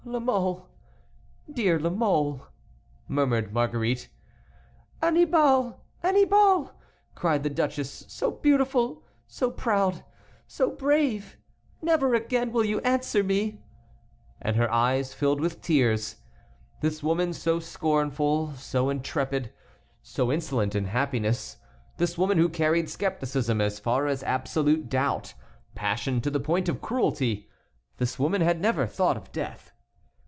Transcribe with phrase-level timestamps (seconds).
[0.03, 0.67] "La Mole!
[1.49, 2.47] Dear La Mole!"
[3.07, 4.09] murmured Marguerite.
[5.01, 5.79] "Annibal!
[6.03, 6.73] Annibal!"
[7.13, 9.05] cried the duchess, "so beautiful!
[9.27, 10.03] so proud!
[10.47, 11.37] so brave!
[11.83, 13.61] Never again will you answer me!"
[14.41, 16.15] And her eyes filled with tears.
[16.81, 19.53] This woman, so scornful, so intrepid,
[20.01, 21.57] so insolent in happiness;
[21.97, 25.35] this woman who carried scepticism as far as absolute doubt,
[25.75, 27.47] passion to the point of cruelty;
[27.97, 29.71] this woman had never thought of death.